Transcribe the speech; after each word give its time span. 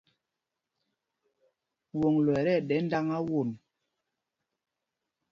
Woŋglo 1.99 2.31
ɛ́ 2.39 2.43
tí 2.45 2.51
ɛɗɛ́ 2.57 2.83
ndāŋā 2.85 3.17
won. 3.29 3.49